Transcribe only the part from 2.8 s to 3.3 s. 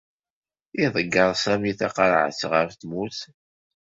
tmurt.